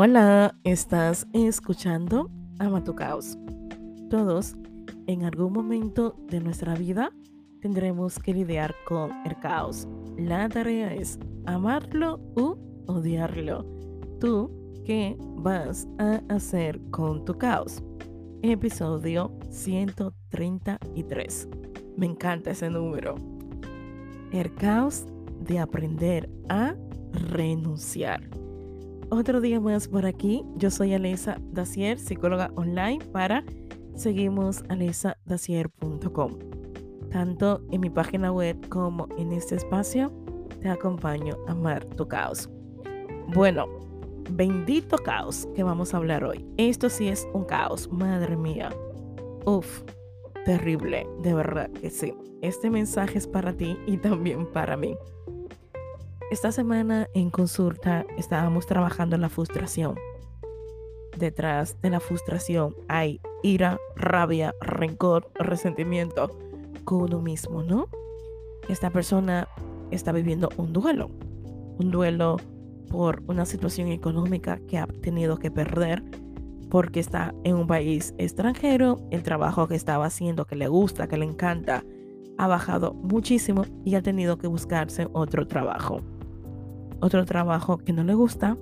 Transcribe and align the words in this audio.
Hola, 0.00 0.54
estás 0.62 1.26
escuchando 1.32 2.30
Ama 2.60 2.84
tu 2.84 2.94
Caos. 2.94 3.36
Todos, 4.08 4.54
en 5.08 5.24
algún 5.24 5.52
momento 5.52 6.14
de 6.30 6.38
nuestra 6.38 6.76
vida, 6.76 7.10
tendremos 7.60 8.20
que 8.20 8.32
lidiar 8.32 8.76
con 8.86 9.10
el 9.26 9.36
caos. 9.40 9.88
La 10.16 10.48
tarea 10.48 10.94
es 10.94 11.18
amarlo 11.46 12.20
u 12.36 12.54
odiarlo. 12.86 13.66
¿Tú 14.20 14.52
qué 14.84 15.16
vas 15.18 15.88
a 15.98 16.22
hacer 16.28 16.80
con 16.92 17.24
tu 17.24 17.36
caos? 17.36 17.82
Episodio 18.42 19.36
133. 19.50 21.48
Me 21.96 22.06
encanta 22.06 22.52
ese 22.52 22.70
número. 22.70 23.16
El 24.30 24.54
caos 24.54 25.06
de 25.40 25.58
aprender 25.58 26.30
a 26.48 26.76
renunciar. 27.32 28.37
Otro 29.10 29.40
día 29.40 29.58
más 29.58 29.88
por 29.88 30.04
aquí. 30.04 30.44
Yo 30.56 30.70
soy 30.70 30.92
Alesa 30.92 31.38
Dacier, 31.50 31.98
psicóloga 31.98 32.50
online 32.56 32.98
para 33.10 33.42
seguimos 33.94 34.62
alesadasier.com. 34.68 36.38
Tanto 37.10 37.62
en 37.70 37.80
mi 37.80 37.88
página 37.88 38.30
web 38.30 38.68
como 38.68 39.08
en 39.16 39.32
este 39.32 39.54
espacio 39.54 40.12
te 40.60 40.68
acompaño 40.68 41.38
a 41.46 41.52
amar 41.52 41.86
tu 41.86 42.06
caos. 42.06 42.50
Bueno, 43.28 43.66
bendito 44.30 44.98
caos 44.98 45.48
que 45.54 45.62
vamos 45.62 45.94
a 45.94 45.96
hablar 45.96 46.22
hoy. 46.24 46.46
Esto 46.58 46.90
sí 46.90 47.08
es 47.08 47.26
un 47.32 47.44
caos, 47.44 47.90
madre 47.90 48.36
mía. 48.36 48.68
Uf, 49.46 49.84
terrible, 50.44 51.06
de 51.22 51.32
verdad 51.32 51.70
que 51.70 51.88
sí. 51.88 52.12
Este 52.42 52.68
mensaje 52.68 53.16
es 53.16 53.26
para 53.26 53.54
ti 53.54 53.78
y 53.86 53.96
también 53.96 54.46
para 54.52 54.76
mí. 54.76 54.94
Esta 56.30 56.52
semana 56.52 57.08
en 57.14 57.30
consulta 57.30 58.04
estábamos 58.18 58.66
trabajando 58.66 59.16
en 59.16 59.22
la 59.22 59.30
frustración. 59.30 59.94
Detrás 61.16 61.80
de 61.80 61.88
la 61.88 62.00
frustración 62.00 62.76
hay 62.86 63.22
ira, 63.42 63.78
rabia, 63.96 64.54
rencor, 64.60 65.30
resentimiento 65.36 66.38
con 66.84 67.04
uno 67.04 67.22
mismo, 67.22 67.62
¿no? 67.62 67.88
Esta 68.68 68.90
persona 68.90 69.48
está 69.90 70.12
viviendo 70.12 70.50
un 70.58 70.74
duelo. 70.74 71.10
Un 71.78 71.90
duelo 71.90 72.36
por 72.90 73.22
una 73.26 73.46
situación 73.46 73.88
económica 73.88 74.60
que 74.68 74.76
ha 74.76 74.86
tenido 74.86 75.38
que 75.38 75.50
perder 75.50 76.02
porque 76.68 77.00
está 77.00 77.34
en 77.44 77.56
un 77.56 77.66
país 77.66 78.14
extranjero, 78.18 78.98
el 79.10 79.22
trabajo 79.22 79.66
que 79.66 79.76
estaba 79.76 80.04
haciendo, 80.04 80.44
que 80.44 80.56
le 80.56 80.68
gusta, 80.68 81.08
que 81.08 81.16
le 81.16 81.24
encanta, 81.24 81.84
ha 82.36 82.46
bajado 82.46 82.92
muchísimo 82.92 83.64
y 83.82 83.94
ha 83.94 84.02
tenido 84.02 84.36
que 84.36 84.46
buscarse 84.46 85.08
otro 85.14 85.46
trabajo 85.46 86.02
otro 87.00 87.24
trabajo 87.24 87.78
que 87.78 87.92
no 87.92 88.04
le 88.04 88.14
gusta, 88.14 88.56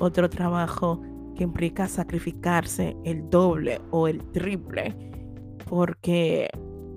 otro 0.00 0.28
trabajo 0.30 1.00
que 1.36 1.44
implica 1.44 1.88
sacrificarse 1.88 2.96
el 3.04 3.28
doble 3.30 3.80
o 3.90 4.08
el 4.08 4.22
triple, 4.32 4.94
porque 5.68 6.48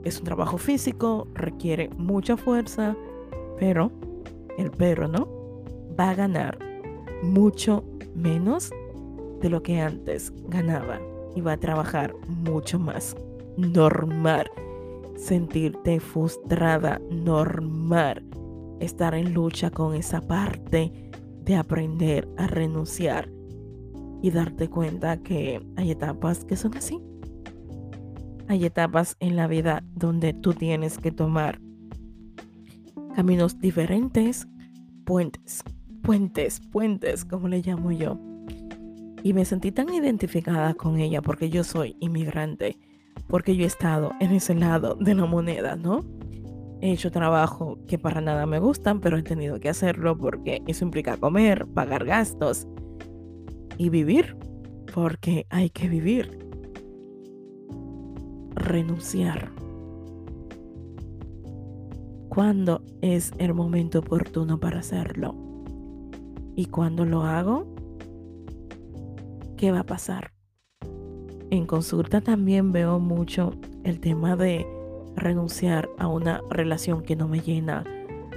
es 0.03 0.19
un 0.19 0.25
trabajo 0.25 0.57
físico, 0.57 1.27
requiere 1.33 1.89
mucha 1.97 2.37
fuerza, 2.37 2.95
pero, 3.59 3.91
el 4.57 4.71
perro, 4.71 5.07
¿no? 5.07 5.27
Va 5.99 6.09
a 6.09 6.15
ganar 6.15 6.57
mucho 7.21 7.83
menos 8.15 8.71
de 9.41 9.49
lo 9.49 9.61
que 9.63 9.79
antes 9.79 10.33
ganaba 10.47 10.99
y 11.35 11.41
va 11.41 11.53
a 11.53 11.57
trabajar 11.57 12.13
mucho 12.27 12.79
más. 12.79 13.15
Normal. 13.57 14.49
Sentirte 15.15 15.99
frustrada, 15.99 16.99
normal 17.09 18.23
estar 18.83 19.15
en 19.15 19.33
lucha 19.33 19.71
con 19.71 19.95
esa 19.95 20.21
parte 20.21 21.11
de 21.43 21.55
aprender 21.55 22.27
a 22.37 22.47
renunciar 22.47 23.29
y 24.21 24.31
darte 24.31 24.69
cuenta 24.69 25.17
que 25.17 25.61
hay 25.75 25.91
etapas 25.91 26.45
que 26.45 26.55
son 26.55 26.75
así. 26.77 26.99
Hay 28.47 28.65
etapas 28.65 29.17
en 29.19 29.35
la 29.35 29.47
vida 29.47 29.83
donde 29.95 30.33
tú 30.33 30.53
tienes 30.53 30.97
que 30.97 31.11
tomar 31.11 31.59
caminos 33.15 33.59
diferentes, 33.59 34.47
puentes, 35.05 35.63
puentes, 36.01 36.59
puentes, 36.59 37.25
como 37.25 37.47
le 37.47 37.61
llamo 37.61 37.91
yo. 37.91 38.19
Y 39.23 39.33
me 39.33 39.45
sentí 39.45 39.71
tan 39.71 39.93
identificada 39.93 40.73
con 40.73 40.99
ella 40.99 41.21
porque 41.21 41.49
yo 41.49 41.63
soy 41.63 41.95
inmigrante, 41.99 42.77
porque 43.27 43.55
yo 43.55 43.63
he 43.63 43.67
estado 43.67 44.11
en 44.19 44.31
ese 44.31 44.55
lado 44.55 44.95
de 44.95 45.15
la 45.15 45.25
moneda, 45.25 45.75
¿no? 45.75 46.01
He 46.81 46.91
hecho 46.91 47.11
trabajo 47.11 47.77
que 47.87 47.97
para 47.97 48.21
nada 48.21 48.45
me 48.45 48.59
gustan, 48.59 48.99
pero 48.99 49.17
he 49.17 49.23
tenido 49.23 49.59
que 49.59 49.69
hacerlo 49.69 50.17
porque 50.17 50.61
eso 50.67 50.83
implica 50.83 51.17
comer, 51.17 51.65
pagar 51.67 52.05
gastos 52.05 52.67
y 53.77 53.89
vivir, 53.89 54.35
porque 54.93 55.45
hay 55.49 55.69
que 55.69 55.87
vivir. 55.87 56.39
Renunciar. 58.55 59.51
¿Cuándo 62.29 62.83
es 63.01 63.31
el 63.37 63.53
momento 63.53 63.99
oportuno 63.99 64.59
para 64.59 64.79
hacerlo? 64.79 65.35
¿Y 66.55 66.65
cuando 66.65 67.05
lo 67.05 67.23
hago? 67.23 67.67
¿Qué 69.57 69.71
va 69.71 69.81
a 69.81 69.85
pasar? 69.85 70.33
En 71.51 71.67
consulta 71.67 72.21
también 72.21 72.71
veo 72.71 72.99
mucho 72.99 73.51
el 73.83 73.99
tema 73.99 74.35
de 74.35 74.65
renunciar 75.15 75.89
a 75.97 76.07
una 76.07 76.41
relación 76.49 77.03
que 77.03 77.15
no 77.15 77.27
me 77.27 77.39
llena, 77.39 77.83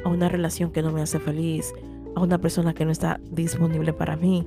a 0.05 0.09
una 0.09 0.29
relación 0.29 0.71
que 0.71 0.83
no 0.83 0.93
me 0.93 1.03
hace 1.03 1.19
feliz, 1.19 1.73
a 2.15 2.21
una 2.21 2.39
persona 2.39 2.75
que 2.75 2.85
no 2.85 2.91
está 2.91 3.21
disponible 3.31 3.93
para 3.93 4.17
mí, 4.17 4.47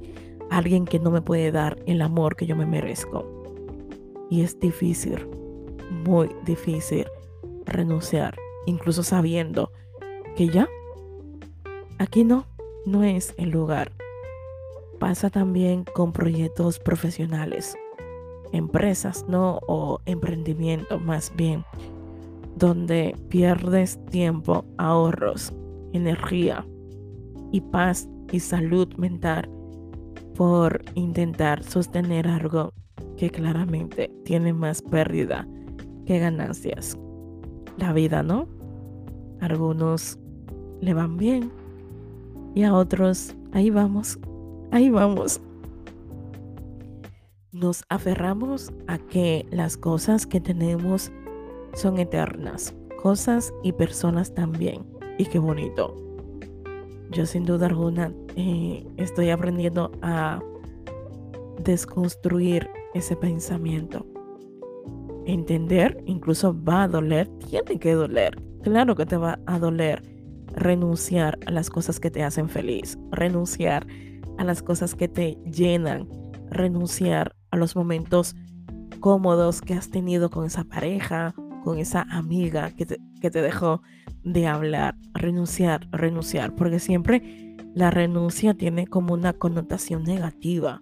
a 0.49 0.57
alguien 0.57 0.85
que 0.85 0.99
no 0.99 1.11
me 1.11 1.21
puede 1.21 1.51
dar 1.51 1.77
el 1.85 2.01
amor 2.01 2.35
que 2.35 2.45
yo 2.45 2.55
me 2.55 2.65
merezco. 2.65 3.25
Y 4.29 4.41
es 4.41 4.59
difícil, 4.59 5.27
muy 6.05 6.29
difícil 6.45 7.05
renunciar, 7.65 8.35
incluso 8.65 9.03
sabiendo 9.03 9.71
que 10.35 10.47
ya, 10.49 10.67
aquí 11.97 12.23
no, 12.23 12.45
no 12.85 13.03
es 13.03 13.33
el 13.37 13.49
lugar. 13.49 13.91
Pasa 14.99 15.29
también 15.29 15.85
con 15.85 16.11
proyectos 16.11 16.79
profesionales, 16.79 17.75
empresas, 18.51 19.25
¿no? 19.27 19.59
O 19.67 20.01
emprendimiento 20.05 20.99
más 20.99 21.31
bien 21.35 21.63
donde 22.59 23.15
pierdes 23.29 24.03
tiempo, 24.11 24.65
ahorros, 24.77 25.53
energía 25.93 26.65
y 27.51 27.61
paz 27.61 28.07
y 28.31 28.39
salud 28.39 28.93
mental 28.97 29.49
por 30.35 30.83
intentar 30.93 31.63
sostener 31.63 32.27
algo 32.27 32.73
que 33.17 33.29
claramente 33.29 34.11
tiene 34.23 34.53
más 34.53 34.81
pérdida 34.81 35.47
que 36.05 36.19
ganancias. 36.19 36.97
La 37.77 37.93
vida, 37.93 38.23
¿no? 38.23 38.47
algunos 39.41 40.19
le 40.81 40.93
van 40.93 41.17
bien 41.17 41.51
y 42.55 42.63
a 42.63 42.73
otros, 42.73 43.35
ahí 43.51 43.69
vamos, 43.69 44.19
ahí 44.71 44.89
vamos. 44.89 45.41
Nos 47.51 47.83
aferramos 47.89 48.71
a 48.87 48.97
que 48.97 49.45
las 49.51 49.77
cosas 49.77 50.25
que 50.25 50.39
tenemos 50.39 51.11
son 51.73 51.99
eternas, 51.99 52.75
cosas 53.01 53.53
y 53.63 53.73
personas 53.73 54.33
también. 54.33 54.85
Y 55.17 55.25
qué 55.25 55.39
bonito. 55.39 55.95
Yo 57.11 57.25
sin 57.25 57.45
duda 57.45 57.67
alguna 57.67 58.13
eh, 58.35 58.85
estoy 58.97 59.29
aprendiendo 59.29 59.91
a 60.01 60.41
desconstruir 61.63 62.69
ese 62.93 63.15
pensamiento. 63.15 64.05
Entender, 65.25 66.01
incluso 66.05 66.55
va 66.63 66.83
a 66.83 66.87
doler, 66.87 67.27
tiene 67.49 67.79
que 67.79 67.93
doler. 67.93 68.41
Claro 68.61 68.95
que 68.95 69.05
te 69.05 69.17
va 69.17 69.39
a 69.45 69.59
doler 69.59 70.03
renunciar 70.55 71.37
a 71.45 71.51
las 71.51 71.69
cosas 71.69 71.99
que 71.99 72.11
te 72.11 72.23
hacen 72.23 72.49
feliz, 72.49 72.97
renunciar 73.11 73.85
a 74.37 74.43
las 74.43 74.61
cosas 74.61 74.95
que 74.95 75.07
te 75.07 75.37
llenan, 75.45 76.07
renunciar 76.49 77.35
a 77.51 77.57
los 77.57 77.75
momentos 77.75 78.35
cómodos 78.99 79.61
que 79.61 79.73
has 79.73 79.89
tenido 79.89 80.29
con 80.29 80.45
esa 80.45 80.63
pareja 80.63 81.33
con 81.63 81.79
esa 81.79 82.03
amiga 82.09 82.71
que 82.71 82.85
te, 82.85 82.97
que 83.21 83.31
te 83.31 83.41
dejó 83.41 83.81
de 84.23 84.47
hablar, 84.47 84.95
renunciar, 85.13 85.87
renunciar, 85.91 86.55
porque 86.55 86.79
siempre 86.79 87.55
la 87.73 87.91
renuncia 87.91 88.53
tiene 88.53 88.87
como 88.87 89.13
una 89.13 89.33
connotación 89.33 90.03
negativa, 90.03 90.81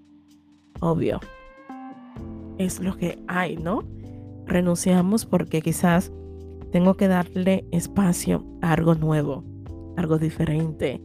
obvio. 0.80 1.20
Es 2.58 2.80
lo 2.80 2.98
que 2.98 3.20
hay, 3.28 3.58
¿no? 3.58 3.84
Renunciamos 4.46 5.26
porque 5.26 5.62
quizás 5.62 6.12
tengo 6.72 6.96
que 6.96 7.08
darle 7.08 7.66
espacio 7.72 8.46
a 8.62 8.74
algo 8.74 8.96
nuevo, 8.96 9.44
algo 9.96 10.18
diferente, 10.18 11.02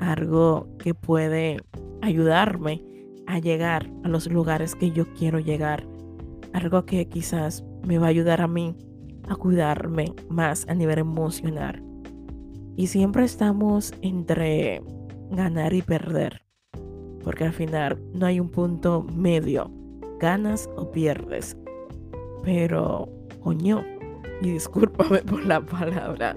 algo 0.00 0.68
que 0.78 0.94
puede 0.94 1.58
ayudarme 2.02 2.84
a 3.26 3.38
llegar 3.38 3.90
a 4.02 4.08
los 4.08 4.26
lugares 4.30 4.74
que 4.74 4.90
yo 4.90 5.06
quiero 5.14 5.38
llegar, 5.38 5.86
algo 6.52 6.84
que 6.84 7.06
quizás 7.08 7.64
me 7.86 7.98
va 7.98 8.06
a 8.06 8.10
ayudar 8.10 8.40
a 8.40 8.48
mí 8.48 8.76
a 9.30 9.36
cuidarme 9.36 10.12
más 10.28 10.66
a 10.68 10.74
nivel 10.74 10.98
emocional. 10.98 11.82
Y 12.76 12.88
siempre 12.88 13.24
estamos 13.24 13.94
entre 14.02 14.82
ganar 15.30 15.72
y 15.72 15.82
perder. 15.82 16.42
porque 17.22 17.44
al 17.44 17.52
final 17.52 18.00
no 18.14 18.24
hay 18.24 18.40
un 18.40 18.48
punto 18.48 19.02
medio, 19.02 19.70
ganas 20.18 20.68
o 20.76 20.90
pierdes. 20.90 21.54
Pero, 22.42 23.08
coño, 23.42 23.84
y 24.40 24.52
discúlpame 24.52 25.18
por 25.30 25.44
la 25.44 25.60
palabra, 25.60 26.34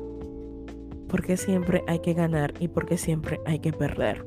porque 1.07 1.37
siempre 1.37 1.83
hay 1.87 1.99
que 1.99 2.13
ganar 2.13 2.53
y 2.59 2.67
porque 2.67 2.97
siempre 2.97 3.39
hay 3.45 3.59
que 3.59 3.71
perder. 3.71 4.25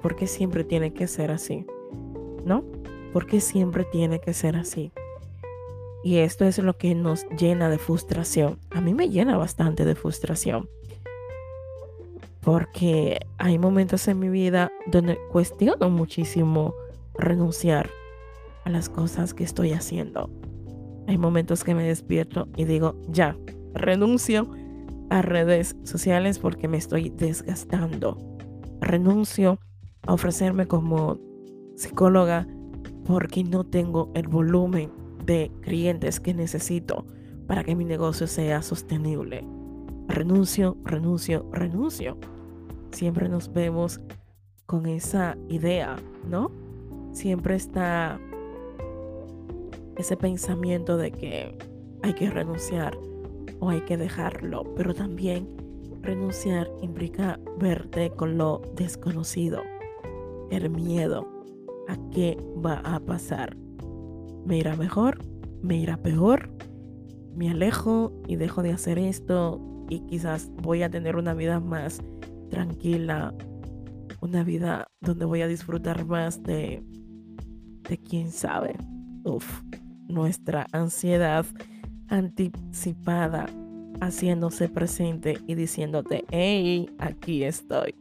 Porque 0.00 0.28
siempre 0.28 0.62
tiene 0.62 0.92
que 0.94 1.08
ser 1.08 1.32
así, 1.32 1.66
¿no? 2.44 2.64
Porque 3.12 3.40
siempre 3.40 3.84
tiene 3.84 4.20
que 4.20 4.32
ser 4.32 4.56
así. 4.56 4.92
Y 6.02 6.18
esto 6.18 6.46
es 6.46 6.58
lo 6.58 6.76
que 6.76 6.94
nos 6.94 7.26
llena 7.38 7.68
de 7.68 7.78
frustración. 7.78 8.58
A 8.70 8.80
mí 8.80 8.94
me 8.94 9.08
llena 9.08 9.36
bastante 9.36 9.84
de 9.84 9.94
frustración. 9.94 10.68
Porque 12.40 13.20
hay 13.36 13.58
momentos 13.58 14.08
en 14.08 14.18
mi 14.18 14.30
vida 14.30 14.72
donde 14.86 15.18
cuestiono 15.30 15.90
muchísimo 15.90 16.74
renunciar 17.14 17.90
a 18.64 18.70
las 18.70 18.88
cosas 18.88 19.34
que 19.34 19.44
estoy 19.44 19.72
haciendo. 19.72 20.30
Hay 21.06 21.18
momentos 21.18 21.64
que 21.64 21.74
me 21.74 21.84
despierto 21.84 22.48
y 22.56 22.64
digo, 22.64 22.96
ya, 23.08 23.36
renuncio 23.74 24.48
a 25.10 25.22
redes 25.22 25.76
sociales 25.82 26.38
porque 26.38 26.66
me 26.66 26.78
estoy 26.78 27.10
desgastando. 27.10 28.16
Renuncio 28.80 29.58
a 30.06 30.14
ofrecerme 30.14 30.66
como 30.66 31.18
psicóloga 31.76 32.46
porque 33.04 33.44
no 33.44 33.64
tengo 33.64 34.10
el 34.14 34.28
volumen 34.28 34.99
de 35.30 35.48
clientes 35.60 36.18
que 36.18 36.34
necesito 36.34 37.06
para 37.46 37.62
que 37.62 37.76
mi 37.76 37.84
negocio 37.84 38.26
sea 38.26 38.62
sostenible. 38.62 39.46
Renuncio, 40.08 40.76
renuncio, 40.82 41.48
renuncio. 41.52 42.18
Siempre 42.90 43.28
nos 43.28 43.52
vemos 43.52 44.00
con 44.66 44.86
esa 44.86 45.38
idea, 45.48 45.94
¿no? 46.28 46.50
Siempre 47.12 47.54
está 47.54 48.18
ese 49.96 50.16
pensamiento 50.16 50.96
de 50.96 51.12
que 51.12 51.56
hay 52.02 52.12
que 52.14 52.28
renunciar 52.28 52.98
o 53.60 53.70
hay 53.70 53.82
que 53.82 53.96
dejarlo, 53.96 54.64
pero 54.74 54.94
también 54.94 55.46
renunciar 56.02 56.68
implica 56.82 57.38
verte 57.56 58.10
con 58.10 58.36
lo 58.36 58.62
desconocido, 58.74 59.62
el 60.50 60.70
miedo 60.70 61.24
a 61.86 61.96
qué 62.10 62.36
va 62.66 62.80
a 62.80 62.98
pasar. 62.98 63.56
¿Me 64.44 64.58
irá 64.58 64.76
mejor? 64.76 65.18
¿Me 65.62 65.76
irá 65.76 65.96
peor? 65.96 66.50
¿Me 67.34 67.50
alejo 67.50 68.12
y 68.26 68.36
dejo 68.36 68.62
de 68.62 68.72
hacer 68.72 68.98
esto 68.98 69.60
y 69.88 70.00
quizás 70.00 70.50
voy 70.62 70.82
a 70.82 70.90
tener 70.90 71.16
una 71.16 71.34
vida 71.34 71.60
más 71.60 72.00
tranquila, 72.48 73.34
una 74.20 74.42
vida 74.44 74.88
donde 75.00 75.24
voy 75.24 75.42
a 75.42 75.48
disfrutar 75.48 76.04
más 76.06 76.42
de, 76.42 76.82
de 77.88 77.98
quién 77.98 78.30
sabe? 78.30 78.76
Uf, 79.24 79.62
nuestra 80.08 80.66
ansiedad 80.72 81.44
anticipada 82.08 83.46
haciéndose 84.00 84.68
presente 84.68 85.38
y 85.46 85.54
diciéndote, 85.54 86.24
hey, 86.30 86.88
aquí 86.98 87.44
estoy. 87.44 87.94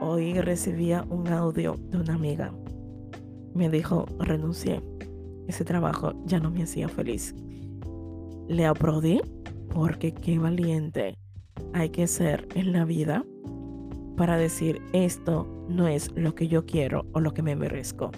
Hoy 0.00 0.34
recibía 0.40 1.04
un 1.08 1.28
audio 1.28 1.74
de 1.90 1.98
una 1.98 2.14
amiga. 2.14 2.52
Me 3.54 3.68
dijo, 3.68 4.06
renuncié. 4.18 4.82
Ese 5.46 5.64
trabajo 5.64 6.12
ya 6.26 6.40
no 6.40 6.50
me 6.50 6.62
hacía 6.62 6.88
feliz. 6.88 7.34
Le 8.48 8.66
aplaudí 8.66 9.20
porque 9.74 10.12
qué 10.12 10.38
valiente 10.38 11.16
hay 11.72 11.90
que 11.90 12.06
ser 12.06 12.46
en 12.54 12.72
la 12.72 12.84
vida 12.84 13.24
para 14.16 14.36
decir 14.36 14.82
esto 14.92 15.46
no 15.68 15.86
es 15.86 16.10
lo 16.16 16.34
que 16.34 16.48
yo 16.48 16.66
quiero 16.66 17.06
o 17.12 17.20
lo 17.20 17.32
que 17.32 17.42
me 17.42 17.56
merezco. 17.56 18.10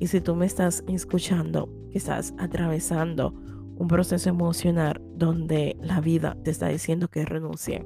Y 0.00 0.06
si 0.06 0.20
tú 0.20 0.34
me 0.34 0.46
estás 0.46 0.84
escuchando, 0.88 1.68
que 1.90 1.98
estás 1.98 2.34
atravesando 2.38 3.34
un 3.76 3.88
proceso 3.88 4.28
emocional 4.28 5.00
donde 5.14 5.76
la 5.80 6.00
vida 6.00 6.36
te 6.44 6.50
está 6.50 6.68
diciendo 6.68 7.08
que 7.08 7.24
renuncie, 7.24 7.84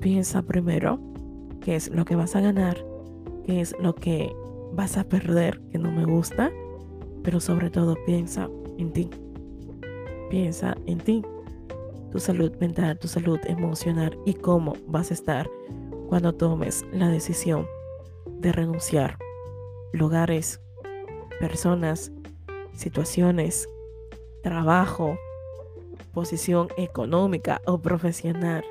piensa 0.00 0.42
primero 0.42 0.98
qué 1.60 1.76
es 1.76 1.90
lo 1.90 2.04
que 2.04 2.16
vas 2.16 2.34
a 2.34 2.40
ganar, 2.40 2.76
qué 3.44 3.60
es 3.60 3.74
lo 3.78 3.94
que 3.94 4.34
vas 4.72 4.96
a 4.96 5.04
perder 5.04 5.60
que 5.70 5.78
no 5.78 5.92
me 5.92 6.04
gusta, 6.04 6.50
pero 7.22 7.40
sobre 7.40 7.70
todo 7.70 7.96
piensa 8.06 8.48
en 8.78 8.92
ti. 8.92 9.10
Piensa 10.30 10.76
en 10.86 10.98
ti, 10.98 11.22
tu 12.10 12.18
salud 12.18 12.52
mental, 12.58 12.98
tu 12.98 13.08
salud 13.08 13.38
emocional 13.44 14.18
y 14.24 14.34
cómo 14.34 14.74
vas 14.86 15.10
a 15.10 15.14
estar 15.14 15.50
cuando 16.08 16.34
tomes 16.34 16.84
la 16.92 17.08
decisión 17.08 17.66
de 18.40 18.52
renunciar. 18.52 19.18
Lugares, 19.92 20.60
personas, 21.38 22.12
situaciones, 22.74 23.68
trabajo, 24.42 25.16
posición 26.12 26.68
económica 26.76 27.60
o 27.66 27.78
profesional. 27.78 28.64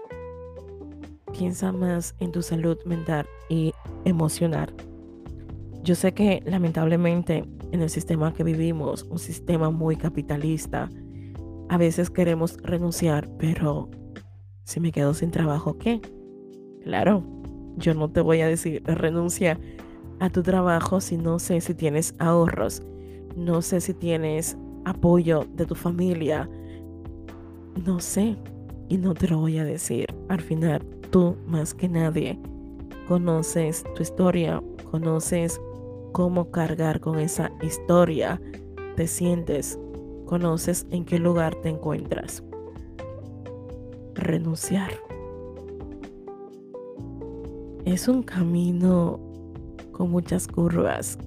Piensa 1.31 1.71
más 1.71 2.15
en 2.19 2.31
tu 2.31 2.42
salud 2.42 2.77
mental 2.86 3.27
y 3.50 3.74
emocional. 4.06 4.74
Yo 5.83 5.95
sé 5.95 6.13
que 6.13 6.44
lamentablemente 6.45 7.44
en 7.72 7.81
el 7.81 7.89
sistema 7.89 8.33
que 8.33 8.44
vivimos, 8.44 9.04
un 9.04 9.18
sistema 9.18 9.69
muy 9.69 9.95
capitalista, 9.95 10.89
a 11.69 11.78
veces 11.78 12.10
queremos 12.10 12.57
renunciar, 12.62 13.30
pero 13.39 13.89
si 14.63 14.80
me 14.80 14.92
quedo 14.92 15.13
sin 15.13 15.31
trabajo, 15.31 15.78
¿qué? 15.78 16.01
Claro, 16.83 17.24
yo 17.78 17.94
no 17.94 18.10
te 18.10 18.22
voy 18.22 18.42
a 18.42 18.48
decir 18.48 18.83
renuncia 18.86 19.60
a 20.19 20.30
tu 20.30 20.44
trabajo 20.44 21.01
si 21.01 21.18
no 21.18 21.39
sé 21.39 21.62
si 21.62 21.74
tienes 21.74 22.13
ahorros, 22.19 22.84
no 23.36 23.62
sé 23.62 23.81
si 23.81 23.94
tienes 23.94 24.57
apoyo 24.86 25.45
de 25.56 25.66
tu 25.66 25.75
familia, 25.75 26.50
no 27.86 28.00
sé 28.00 28.36
y 28.89 28.98
no 28.98 29.13
te 29.13 29.27
lo 29.30 29.39
voy 29.39 29.57
a 29.57 29.63
decir. 29.63 30.06
Al 30.30 30.42
final, 30.42 30.86
tú 31.10 31.38
más 31.48 31.74
que 31.74 31.89
nadie 31.89 32.38
conoces 33.07 33.84
tu 33.95 34.04
historia, 34.04 34.62
conoces 34.92 35.60
cómo 36.12 36.52
cargar 36.52 37.00
con 37.00 37.19
esa 37.19 37.52
historia, 37.62 38.42
te 38.96 39.08
sientes, 39.08 39.80
conoces 40.25 40.86
en 40.92 41.06
qué 41.06 41.19
lugar 41.19 41.56
te 41.62 41.69
encuentras. 41.69 42.44
Renunciar. 44.16 44.92
Es 47.86 48.08
un 48.08 48.24
camino 48.24 49.20
con 49.91 50.12
muchas 50.12 50.48
curvas. 50.48 51.18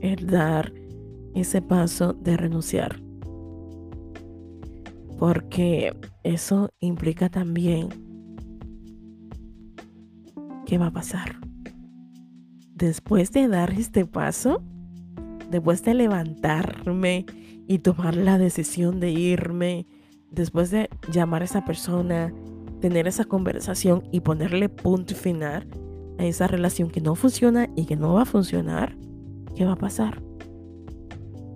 El 0.00 0.26
dar 0.26 0.72
ese 1.34 1.62
paso 1.62 2.12
de 2.12 2.36
renunciar. 2.36 3.00
Porque 5.18 5.96
eso 6.22 6.70
implica 6.80 7.28
también 7.28 7.88
qué 10.66 10.78
va 10.78 10.86
a 10.86 10.92
pasar. 10.92 11.37
Después 12.78 13.32
de 13.32 13.48
dar 13.48 13.72
este 13.72 14.06
paso, 14.06 14.62
después 15.50 15.82
de 15.82 15.94
levantarme 15.94 17.26
y 17.66 17.80
tomar 17.80 18.14
la 18.14 18.38
decisión 18.38 19.00
de 19.00 19.10
irme, 19.10 19.88
después 20.30 20.70
de 20.70 20.88
llamar 21.12 21.42
a 21.42 21.46
esa 21.46 21.64
persona, 21.64 22.32
tener 22.80 23.08
esa 23.08 23.24
conversación 23.24 24.04
y 24.12 24.20
ponerle 24.20 24.68
punto 24.68 25.16
final, 25.16 25.66
a 26.20 26.24
esa 26.24 26.46
relación 26.46 26.88
que 26.88 27.00
no 27.00 27.16
funciona 27.16 27.68
y 27.74 27.84
que 27.84 27.96
no 27.96 28.14
va 28.14 28.22
a 28.22 28.26
funcionar, 28.26 28.96
¿qué 29.56 29.64
va 29.64 29.72
a 29.72 29.76
pasar? 29.76 30.22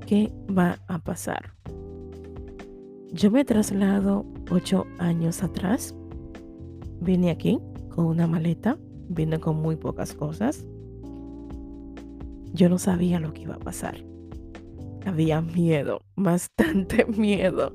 ¿Qué 0.09 0.33
va 0.51 0.81
a 0.89 0.99
pasar? 0.99 1.55
Yo 3.13 3.31
me 3.31 3.45
traslado 3.45 4.27
ocho 4.51 4.87
años 4.99 5.45
atrás. 5.45 5.95
Vine 7.01 7.31
aquí 7.31 7.61
con 7.91 8.07
una 8.07 8.27
maleta, 8.27 8.77
vine 9.09 9.39
con 9.39 9.63
muy 9.63 9.77
pocas 9.77 10.15
cosas. 10.15 10.67
Yo 12.53 12.69
no 12.69 12.79
sabía 12.79 13.19
lo 13.21 13.33
que 13.33 13.43
iba 13.43 13.55
a 13.55 13.59
pasar. 13.59 14.05
Había 15.07 15.41
miedo, 15.41 16.03
bastante 16.17 17.05
miedo. 17.07 17.75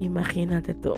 Imagínate 0.00 0.74
tú, 0.74 0.94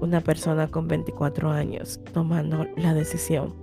una 0.00 0.20
persona 0.20 0.68
con 0.68 0.88
24 0.88 1.50
años 1.50 2.00
tomando 2.12 2.66
la 2.76 2.94
decisión 2.94 3.54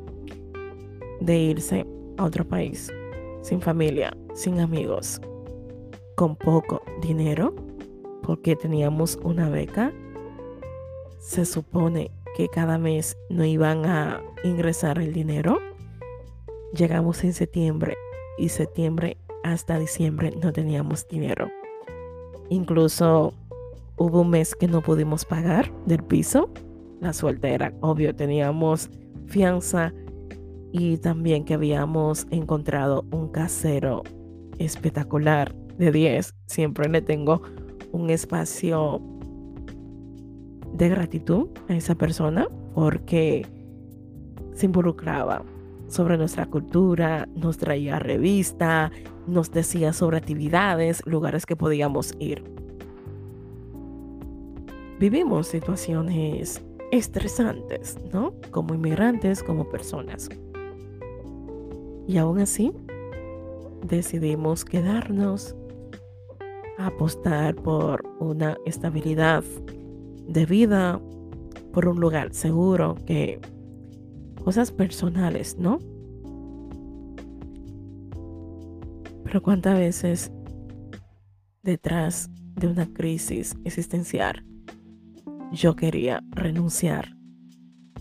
de 1.19 1.37
irse 1.37 1.85
a 2.17 2.25
otro 2.25 2.45
país, 2.45 2.91
sin 3.41 3.61
familia, 3.61 4.15
sin 4.33 4.59
amigos, 4.59 5.21
con 6.15 6.35
poco 6.35 6.81
dinero, 7.01 7.55
porque 8.21 8.55
teníamos 8.55 9.17
una 9.23 9.49
beca. 9.49 9.91
Se 11.19 11.45
supone 11.45 12.11
que 12.35 12.49
cada 12.49 12.77
mes 12.77 13.17
no 13.29 13.45
iban 13.45 13.85
a 13.85 14.21
ingresar 14.43 14.99
el 14.99 15.13
dinero. 15.13 15.59
Llegamos 16.73 17.23
en 17.23 17.33
septiembre 17.33 17.95
y 18.37 18.49
septiembre 18.49 19.17
hasta 19.43 19.77
diciembre 19.77 20.33
no 20.41 20.51
teníamos 20.51 21.07
dinero. 21.07 21.49
Incluso 22.49 23.33
Hubo 23.95 24.21
un 24.21 24.31
mes 24.31 24.55
que 24.55 24.67
no 24.67 24.81
pudimos 24.81 25.23
pagar 25.23 25.71
del 25.85 26.03
piso. 26.03 26.49
La 26.99 27.13
suerte 27.13 27.53
era 27.53 27.73
obvio, 27.81 28.15
teníamos 28.15 28.89
confianza 29.13 29.93
y 30.71 30.97
también 30.97 31.45
que 31.45 31.53
habíamos 31.53 32.25
encontrado 32.31 33.05
un 33.11 33.29
casero 33.29 34.01
espectacular 34.57 35.53
de 35.77 35.91
10. 35.91 36.33
Siempre 36.47 36.89
le 36.89 37.01
tengo 37.01 37.43
un 37.91 38.09
espacio 38.09 38.99
de 40.73 40.89
gratitud 40.89 41.49
a 41.69 41.75
esa 41.75 41.93
persona 41.93 42.47
porque 42.73 43.45
se 44.55 44.65
involucraba 44.65 45.43
sobre 45.93 46.17
nuestra 46.17 46.47
cultura, 46.47 47.27
nos 47.35 47.57
traía 47.57 47.99
revista, 47.99 48.91
nos 49.27 49.51
decía 49.51 49.93
sobre 49.93 50.17
actividades, 50.17 51.01
lugares 51.05 51.45
que 51.45 51.55
podíamos 51.55 52.13
ir. 52.19 52.43
Vivimos 54.99 55.47
situaciones 55.47 56.63
estresantes, 56.91 57.97
¿no? 58.11 58.33
Como 58.51 58.73
inmigrantes, 58.73 59.43
como 59.43 59.69
personas. 59.69 60.29
Y 62.07 62.17
aún 62.17 62.39
así, 62.39 62.71
decidimos 63.85 64.65
quedarnos, 64.65 65.55
apostar 66.77 67.55
por 67.55 68.03
una 68.19 68.57
estabilidad 68.65 69.43
de 70.27 70.45
vida, 70.45 70.99
por 71.71 71.87
un 71.87 71.99
lugar 71.99 72.33
seguro, 72.33 72.95
que 73.05 73.39
cosas 74.43 74.71
personales, 74.71 75.57
¿no? 75.57 75.79
Pero 79.23 79.41
cuántas 79.41 79.77
veces 79.79 80.31
detrás 81.63 82.29
de 82.55 82.67
una 82.67 82.85
crisis 82.93 83.55
existencial 83.63 84.45
yo 85.51 85.75
quería 85.75 86.23
renunciar 86.31 87.15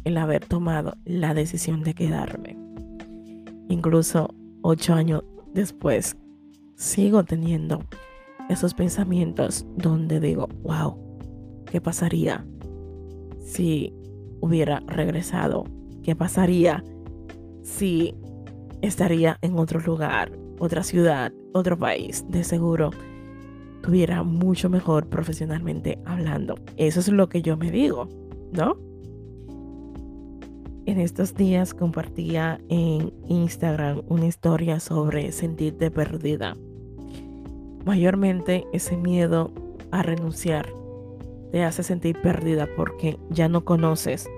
el 0.05 0.17
haber 0.17 0.45
tomado 0.45 0.95
la 1.05 1.33
decisión 1.35 1.83
de 1.83 1.95
quedarme. 1.95 2.59
Incluso 3.69 4.35
ocho 4.63 4.95
años 4.95 5.23
después, 5.55 6.17
sigo 6.77 7.25
teniendo 7.25 7.85
esos 8.49 8.75
pensamientos 8.75 9.67
donde 9.77 10.19
digo, 10.19 10.49
wow, 10.63 10.99
¿qué 11.71 11.81
pasaría 11.81 12.45
si 13.39 13.95
hubiera 14.41 14.81
regresado? 14.81 15.65
¿Qué 16.03 16.17
pasaría 16.17 16.83
si 17.63 18.15
estaría 18.81 19.39
en 19.43 19.59
otro 19.59 19.81
lugar, 19.81 20.33
otra 20.59 20.83
ciudad, 20.83 21.33
otro 21.53 21.79
país? 21.79 22.25
De 22.29 22.45
seguro 22.45 22.91
tuviera 23.83 24.23
mucho 24.23 24.71
mejor 24.71 25.09
profesionalmente 25.09 25.99
hablando. 26.05 26.55
Eso 26.77 27.01
es 27.01 27.09
lo 27.09 27.29
que 27.29 27.43
yo 27.43 27.57
me 27.57 27.71
digo, 27.71 28.09
¿no? 28.53 28.77
En 30.87 30.99
estos 30.99 31.35
días 31.35 31.75
compartía 31.75 32.61
en 32.69 33.13
Instagram 33.29 34.03
una 34.09 34.27
historia 34.27 34.81
sobre 34.81 35.31
sentirte 35.31 35.91
perdida. 35.91 36.57
Mayormente 37.85 38.65
ese 38.73 38.97
miedo 38.97 39.53
a 39.91 40.03
renunciar 40.03 40.69
te 41.53 41.63
hace 41.63 41.83
sentir 41.83 42.21
perdida 42.21 42.67
porque 42.77 43.19
ya 43.31 43.49
no 43.49 43.65
conoces 43.65 44.29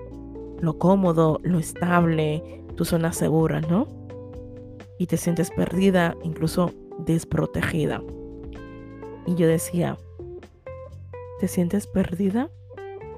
lo 0.59 0.77
cómodo, 0.77 1.39
lo 1.43 1.59
estable, 1.59 2.63
tu 2.75 2.85
zona 2.85 3.13
segura, 3.13 3.61
¿no? 3.61 3.87
Y 4.97 5.07
te 5.07 5.17
sientes 5.17 5.51
perdida, 5.51 6.15
incluso 6.23 6.71
desprotegida. 6.99 8.01
Y 9.25 9.35
yo 9.35 9.47
decía, 9.47 9.97
¿te 11.39 11.47
sientes 11.47 11.87
perdida 11.87 12.49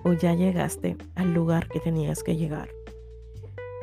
o 0.04 0.14
ya 0.14 0.34
llegaste 0.34 0.98
al 1.16 1.34
lugar 1.34 1.68
que 1.68 1.80
tenías 1.80 2.24
que 2.24 2.36
llegar? 2.36 2.70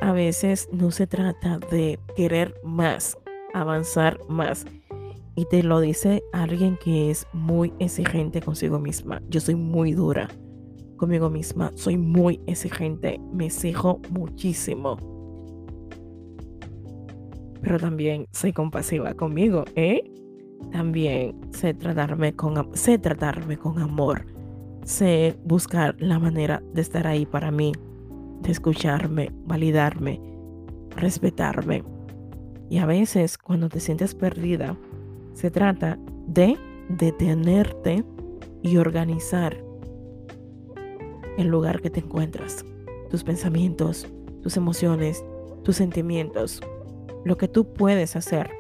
A 0.01 0.13
veces 0.13 0.69
no 0.73 0.91
se 0.91 1.07
trata 1.07 1.59
de 1.71 1.99
querer 2.17 2.55
más, 2.65 3.17
avanzar 3.53 4.19
más. 4.29 4.67
Y 5.37 5.47
te 5.47 5.63
lo 5.63 5.81
dice 5.81 6.23
alguien 6.33 6.77
que 6.77 7.11
es 7.11 7.27
muy 7.33 7.73
exigente 7.79 8.41
consigo 8.41 8.79
misma. 8.79 9.21
Yo 9.29 9.41
soy 9.41 9.55
muy 9.55 9.93
dura 9.93 10.29
conmigo 11.05 11.29
misma. 11.29 11.71
Soy 11.75 11.99
muy 11.99 12.41
exigente. 12.47 13.21
Me 13.31 13.47
exijo 13.47 14.01
muchísimo. 14.09 14.97
Pero 17.61 17.79
también 17.79 18.27
soy 18.33 18.55
compasiva 18.55 19.13
conmigo, 19.13 19.65
¿eh? 19.77 20.03
También 20.73 21.37
sé 21.53 21.75
tratarme 21.75 22.35
con, 22.35 22.75
sé 22.75 22.99
tratarme 22.99 23.59
con 23.59 23.79
amor. 23.81 24.25
Sé 24.85 25.37
buscar 25.45 25.95
la 25.99 26.19
manera 26.19 26.63
de 26.73 26.81
estar 26.81 27.07
ahí 27.07 27.27
para 27.27 27.51
mí, 27.51 27.73
de 28.41 28.51
escucharme, 28.51 29.31
validarme, 29.45 30.21
respetarme. 30.97 31.85
Y 32.71 32.79
a 32.79 32.87
veces 32.87 33.37
cuando 33.37 33.69
te 33.69 33.81
sientes 33.81 34.15
perdida, 34.15 34.75
se 35.35 35.51
trata 35.51 35.99
de 36.27 36.57
detenerte 36.89 38.05
y 38.63 38.79
organizar 38.79 39.63
el 41.39 41.49
lugar 41.49 41.81
que 41.81 41.91
te 41.91 42.01
encuentras, 42.01 42.65
tus 43.11 43.25
pensamientos, 43.25 44.07
tus 44.43 44.57
emociones, 44.57 45.25
tus 45.63 45.77
sentimientos, 45.77 46.61
lo 47.25 47.37
que 47.37 47.49
tú 47.49 47.73
puedes 47.73 48.17
hacer. 48.17 48.51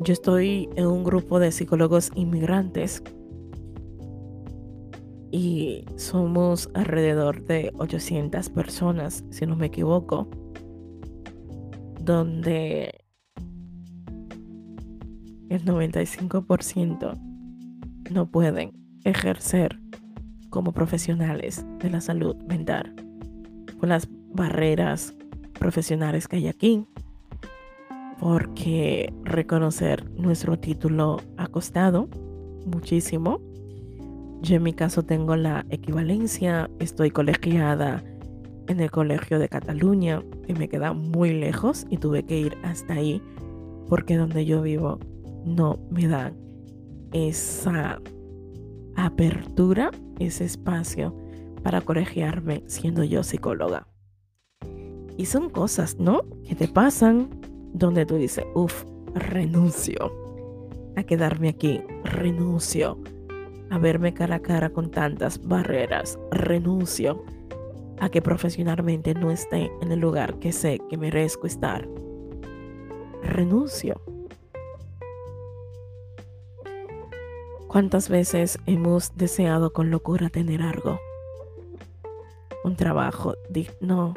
Yo 0.00 0.12
estoy 0.12 0.68
en 0.76 0.86
un 0.86 1.04
grupo 1.04 1.40
de 1.40 1.52
psicólogos 1.52 2.10
inmigrantes 2.14 3.02
y 5.30 5.84
somos 5.96 6.70
alrededor 6.74 7.44
de 7.44 7.72
800 7.78 8.48
personas, 8.50 9.24
si 9.30 9.46
no 9.46 9.56
me 9.56 9.66
equivoco, 9.66 10.28
donde 12.00 13.04
el 15.50 15.64
95% 15.64 17.18
no 18.10 18.30
pueden 18.30 18.72
ejercer 19.04 19.78
como 20.50 20.72
profesionales 20.72 21.64
de 21.78 21.90
la 21.90 22.00
salud 22.00 22.36
mental 22.48 22.94
por 23.78 23.88
las 23.88 24.08
barreras 24.32 25.14
profesionales 25.58 26.28
que 26.28 26.36
hay 26.36 26.48
aquí 26.48 26.86
porque 28.18 29.12
reconocer 29.24 30.10
nuestro 30.12 30.58
título 30.58 31.20
ha 31.36 31.46
costado 31.46 32.08
muchísimo. 32.66 33.40
Yo 34.42 34.56
en 34.56 34.62
mi 34.62 34.72
caso 34.72 35.04
tengo 35.04 35.36
la 35.36 35.64
equivalencia, 35.70 36.70
estoy 36.78 37.10
colegiada 37.10 38.02
en 38.66 38.80
el 38.80 38.90
Colegio 38.90 39.38
de 39.38 39.48
Cataluña, 39.48 40.22
que 40.46 40.54
me 40.54 40.68
queda 40.68 40.92
muy 40.92 41.32
lejos 41.32 41.86
y 41.90 41.96
tuve 41.96 42.24
que 42.24 42.38
ir 42.38 42.58
hasta 42.62 42.94
ahí 42.94 43.22
porque 43.88 44.16
donde 44.16 44.44
yo 44.44 44.62
vivo 44.62 44.98
no 45.44 45.78
me 45.90 46.06
dan 46.06 46.36
esa 47.12 48.00
apertura, 49.06 49.90
ese 50.18 50.44
espacio 50.44 51.14
para 51.62 51.80
colegiarme 51.80 52.62
siendo 52.66 53.04
yo 53.04 53.22
psicóloga. 53.22 53.86
Y 55.16 55.26
son 55.26 55.50
cosas, 55.50 55.96
¿no? 55.98 56.22
Que 56.46 56.54
te 56.54 56.68
pasan 56.68 57.28
donde 57.72 58.06
tú 58.06 58.16
dices, 58.16 58.44
uff, 58.54 58.84
renuncio 59.14 60.12
a 60.96 61.02
quedarme 61.02 61.48
aquí, 61.48 61.80
renuncio 62.04 62.98
a 63.70 63.78
verme 63.78 64.14
cara 64.14 64.36
a 64.36 64.40
cara 64.40 64.70
con 64.70 64.90
tantas 64.90 65.46
barreras, 65.46 66.18
renuncio 66.30 67.24
a 68.00 68.08
que 68.08 68.22
profesionalmente 68.22 69.14
no 69.14 69.30
esté 69.30 69.70
en 69.80 69.92
el 69.92 70.00
lugar 70.00 70.38
que 70.38 70.52
sé 70.52 70.80
que 70.88 70.96
merezco 70.96 71.46
estar. 71.46 71.88
Renuncio. 73.22 74.00
¿Cuántas 77.68 78.08
veces 78.08 78.58
hemos 78.64 79.14
deseado 79.16 79.74
con 79.74 79.90
locura 79.90 80.30
tener 80.30 80.62
algo? 80.62 80.98
Un 82.64 82.76
trabajo 82.76 83.34
digno, 83.50 84.14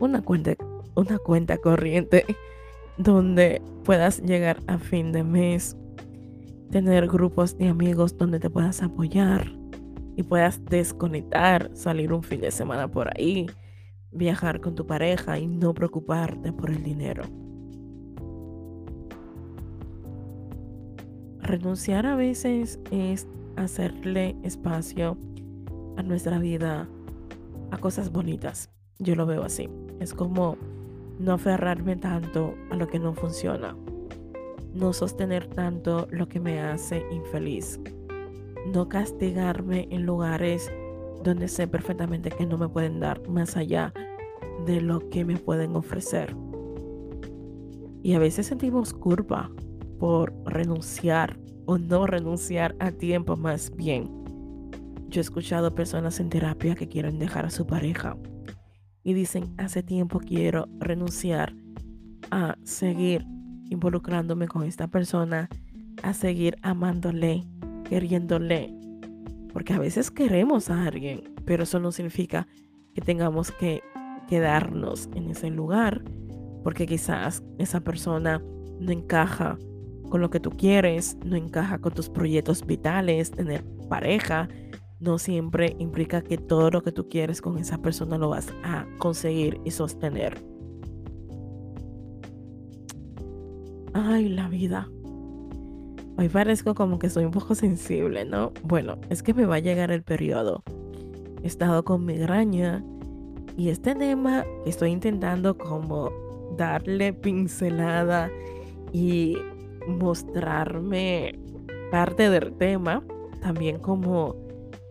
una 0.00 0.22
cuenta 0.22 0.54
una 0.94 1.18
cuenta 1.18 1.58
corriente 1.58 2.24
donde 2.96 3.60
puedas 3.84 4.22
llegar 4.22 4.56
a 4.66 4.78
fin 4.78 5.12
de 5.12 5.24
mes, 5.24 5.76
tener 6.70 7.06
grupos 7.06 7.58
de 7.58 7.68
amigos 7.68 8.16
donde 8.16 8.40
te 8.40 8.48
puedas 8.48 8.82
apoyar 8.82 9.52
y 10.16 10.22
puedas 10.22 10.64
desconectar, 10.64 11.70
salir 11.74 12.14
un 12.14 12.22
fin 12.22 12.40
de 12.40 12.50
semana 12.50 12.88
por 12.88 13.10
ahí, 13.14 13.44
viajar 14.10 14.62
con 14.62 14.74
tu 14.74 14.86
pareja 14.86 15.38
y 15.38 15.46
no 15.46 15.74
preocuparte 15.74 16.50
por 16.54 16.70
el 16.70 16.82
dinero. 16.82 17.24
Renunciar 21.48 22.04
a 22.04 22.14
veces 22.14 22.78
es 22.90 23.26
hacerle 23.56 24.36
espacio 24.42 25.16
a 25.96 26.02
nuestra 26.02 26.38
vida, 26.38 26.86
a 27.70 27.78
cosas 27.78 28.12
bonitas. 28.12 28.70
Yo 28.98 29.14
lo 29.14 29.24
veo 29.24 29.44
así. 29.44 29.70
Es 29.98 30.12
como 30.12 30.58
no 31.18 31.32
aferrarme 31.32 31.96
tanto 31.96 32.54
a 32.70 32.76
lo 32.76 32.86
que 32.86 32.98
no 32.98 33.14
funciona, 33.14 33.74
no 34.74 34.92
sostener 34.92 35.46
tanto 35.46 36.06
lo 36.10 36.28
que 36.28 36.38
me 36.38 36.60
hace 36.60 37.02
infeliz, 37.10 37.80
no 38.70 38.90
castigarme 38.90 39.88
en 39.90 40.04
lugares 40.04 40.70
donde 41.24 41.48
sé 41.48 41.66
perfectamente 41.66 42.28
que 42.28 42.44
no 42.44 42.58
me 42.58 42.68
pueden 42.68 43.00
dar 43.00 43.26
más 43.26 43.56
allá 43.56 43.94
de 44.66 44.82
lo 44.82 45.08
que 45.08 45.24
me 45.24 45.38
pueden 45.38 45.76
ofrecer. 45.76 46.36
Y 48.02 48.12
a 48.12 48.18
veces 48.18 48.44
sentimos 48.44 48.92
culpa 48.92 49.50
por 49.98 50.34
renunciar 50.44 51.38
o 51.66 51.78
no 51.78 52.06
renunciar 52.06 52.74
a 52.78 52.90
tiempo 52.92 53.36
más 53.36 53.74
bien. 53.76 54.10
Yo 55.08 55.20
he 55.20 55.22
escuchado 55.22 55.74
personas 55.74 56.20
en 56.20 56.28
terapia 56.28 56.74
que 56.74 56.88
quieren 56.88 57.18
dejar 57.18 57.46
a 57.46 57.50
su 57.50 57.66
pareja 57.66 58.16
y 59.02 59.14
dicen, 59.14 59.54
hace 59.58 59.82
tiempo 59.82 60.18
quiero 60.18 60.68
renunciar 60.78 61.54
a 62.30 62.56
seguir 62.62 63.24
involucrándome 63.70 64.48
con 64.48 64.64
esta 64.64 64.88
persona, 64.88 65.48
a 66.02 66.12
seguir 66.12 66.56
amándole, 66.62 67.44
queriéndole. 67.88 68.74
Porque 69.52 69.72
a 69.72 69.78
veces 69.78 70.10
queremos 70.10 70.70
a 70.70 70.84
alguien, 70.84 71.22
pero 71.44 71.62
eso 71.62 71.80
no 71.80 71.90
significa 71.90 72.46
que 72.94 73.00
tengamos 73.00 73.50
que 73.50 73.82
quedarnos 74.28 75.08
en 75.14 75.30
ese 75.30 75.50
lugar, 75.50 76.02
porque 76.62 76.86
quizás 76.86 77.42
esa 77.58 77.80
persona 77.80 78.42
no 78.78 78.92
encaja 78.92 79.58
con 80.08 80.20
lo 80.20 80.30
que 80.30 80.40
tú 80.40 80.50
quieres, 80.50 81.16
no 81.24 81.36
encaja 81.36 81.78
con 81.78 81.92
tus 81.92 82.08
proyectos 82.08 82.64
vitales, 82.66 83.30
tener 83.30 83.64
pareja, 83.88 84.48
no 85.00 85.18
siempre 85.18 85.76
implica 85.78 86.22
que 86.22 86.38
todo 86.38 86.70
lo 86.70 86.82
que 86.82 86.92
tú 86.92 87.08
quieres 87.08 87.40
con 87.40 87.58
esa 87.58 87.78
persona 87.78 88.18
lo 88.18 88.30
vas 88.30 88.52
a 88.64 88.86
conseguir 88.98 89.60
y 89.64 89.70
sostener. 89.70 90.38
Ay, 93.94 94.28
la 94.28 94.48
vida. 94.48 94.88
Hoy 96.16 96.28
parezco 96.28 96.74
como 96.74 96.98
que 96.98 97.10
soy 97.10 97.24
un 97.24 97.30
poco 97.30 97.54
sensible, 97.54 98.24
¿no? 98.24 98.52
Bueno, 98.64 98.98
es 99.08 99.22
que 99.22 99.34
me 99.34 99.44
va 99.44 99.56
a 99.56 99.60
llegar 99.60 99.92
el 99.92 100.02
periodo. 100.02 100.64
He 101.42 101.46
estado 101.46 101.84
con 101.84 102.04
migraña 102.04 102.84
y 103.56 103.68
este 103.68 103.94
tema 103.94 104.44
estoy 104.66 104.90
intentando 104.90 105.56
como 105.56 106.10
darle 106.56 107.12
pincelada 107.12 108.30
y 108.92 109.36
mostrarme 109.88 111.38
parte 111.90 112.30
del 112.30 112.52
tema, 112.52 113.02
también 113.40 113.78
como 113.78 114.36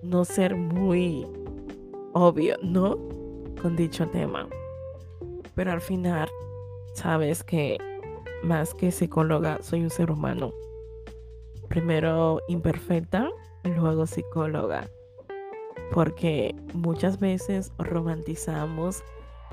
no 0.01 0.25
ser 0.25 0.55
muy 0.55 1.25
obvio, 2.13 2.57
¿no? 2.63 2.97
Con 3.61 3.75
dicho 3.75 4.07
tema. 4.07 4.47
Pero 5.55 5.71
al 5.71 5.81
final, 5.81 6.27
sabes 6.93 7.43
que 7.43 7.77
más 8.43 8.73
que 8.73 8.91
psicóloga, 8.91 9.59
soy 9.61 9.81
un 9.81 9.89
ser 9.89 10.11
humano. 10.11 10.51
Primero 11.67 12.39
imperfecta, 12.47 13.29
luego 13.63 14.05
psicóloga. 14.07 14.89
Porque 15.91 16.55
muchas 16.73 17.19
veces 17.19 17.71
romantizamos 17.77 19.03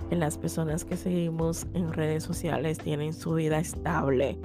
que 0.09 0.17
las 0.17 0.37
personas 0.37 0.85
que 0.85 0.97
seguimos 0.97 1.67
en 1.75 1.93
redes 1.93 2.25
sociales 2.25 2.79
tienen 2.79 3.13
su 3.13 3.35
vida 3.35 3.59
estable 3.59 4.39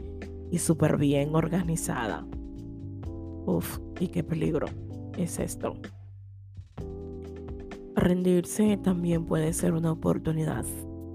y 0.52 0.60
súper 0.60 0.98
bien 0.98 1.36
organizada. 1.36 2.26
Uf, 3.46 3.80
y 4.00 4.08
qué 4.08 4.24
peligro 4.24 4.68
es 5.18 5.40
esto. 5.40 5.76
Rendirse 7.96 8.78
también 8.78 9.26
puede 9.26 9.54
ser 9.54 9.74
una 9.74 9.92
oportunidad 9.92 10.66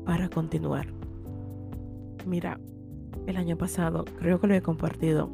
para 0.05 0.29
continuar. 0.29 0.87
Mira, 2.27 2.61
el 3.27 3.37
año 3.37 3.57
pasado, 3.57 4.05
creo 4.19 4.41
que 4.41 4.47
lo 4.47 4.55
he 4.55 4.63
compartido, 4.63 5.31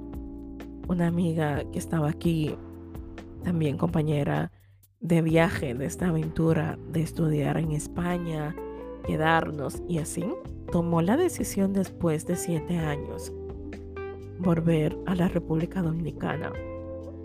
una 0.88 1.06
amiga 1.06 1.64
que 1.72 1.78
estaba 1.78 2.08
aquí, 2.08 2.54
también 3.42 3.78
compañera 3.78 4.52
de 5.00 5.22
viaje, 5.22 5.74
de 5.74 5.86
esta 5.86 6.08
aventura 6.08 6.78
de 6.92 7.02
estudiar 7.02 7.56
en 7.56 7.72
España, 7.72 8.54
quedarnos 9.06 9.82
y 9.88 9.98
así, 9.98 10.24
tomó 10.70 11.00
la 11.00 11.16
decisión 11.16 11.72
después 11.72 12.26
de 12.26 12.36
siete 12.36 12.78
años 12.78 13.32
volver 14.40 14.96
a 15.06 15.14
la 15.14 15.28
República 15.28 15.82
Dominicana. 15.82 16.52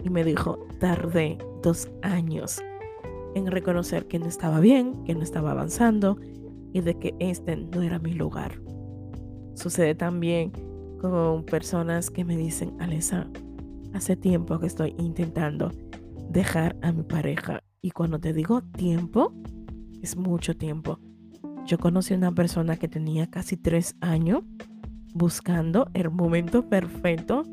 Y 0.03 0.09
me 0.09 0.23
dijo, 0.23 0.67
tardé 0.79 1.37
dos 1.61 1.89
años 2.01 2.61
en 3.35 3.47
reconocer 3.47 4.07
que 4.07 4.19
no 4.19 4.27
estaba 4.27 4.59
bien, 4.59 5.03
que 5.03 5.15
no 5.15 5.23
estaba 5.23 5.51
avanzando 5.51 6.17
y 6.73 6.81
de 6.81 6.97
que 6.99 7.15
este 7.19 7.57
no 7.57 7.81
era 7.81 7.99
mi 7.99 8.13
lugar. 8.13 8.61
Sucede 9.55 9.95
también 9.95 10.51
con 10.99 11.43
personas 11.45 12.09
que 12.09 12.25
me 12.25 12.37
dicen, 12.37 12.73
Alesa, 12.79 13.27
hace 13.93 14.15
tiempo 14.15 14.59
que 14.59 14.67
estoy 14.67 14.95
intentando 14.97 15.71
dejar 16.29 16.75
a 16.81 16.91
mi 16.91 17.03
pareja. 17.03 17.61
Y 17.81 17.91
cuando 17.91 18.19
te 18.19 18.33
digo 18.33 18.61
tiempo, 18.61 19.33
es 20.01 20.17
mucho 20.17 20.55
tiempo. 20.55 20.99
Yo 21.65 21.77
conocí 21.77 22.13
a 22.13 22.17
una 22.17 22.31
persona 22.31 22.77
que 22.77 22.87
tenía 22.87 23.27
casi 23.27 23.57
tres 23.57 23.95
años 24.01 24.43
buscando 25.15 25.87
el 25.93 26.11
momento 26.11 26.67
perfecto 26.67 27.43